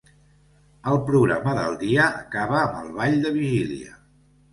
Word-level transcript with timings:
El 0.91 0.95
programa 1.09 1.53
del 1.59 1.77
dia 1.81 2.07
acaba 2.21 2.57
amb 2.63 2.79
el 2.79 2.89
ball 2.97 3.15
de 3.27 3.33
vigília. 3.37 3.93